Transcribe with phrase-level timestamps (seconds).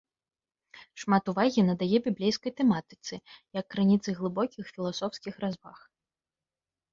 [1.01, 3.15] Шмат увагі надае біблейскай тэматыцы,
[3.59, 5.77] як крыніцы глыбокіх філасофскіх разваг.